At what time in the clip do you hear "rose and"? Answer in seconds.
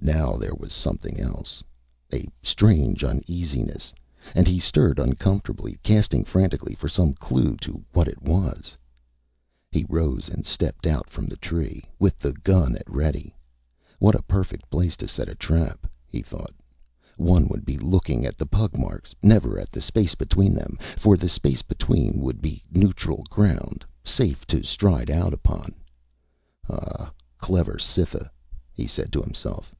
9.88-10.44